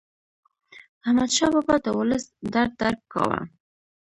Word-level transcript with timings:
احمدشاه 1.05 1.49
بابا 1.53 1.75
د 1.85 1.87
ولس 1.99 2.23
درد 2.53 2.71
درک 2.79 2.99
کاوه. 3.13 3.39